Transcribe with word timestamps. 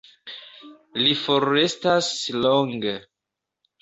Li 1.01 1.11
forrestas 1.25 2.11
longe. 2.47 2.99